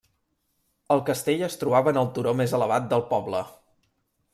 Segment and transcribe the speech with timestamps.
[0.95, 3.49] El castell es trobava en el turó més elevat del poble.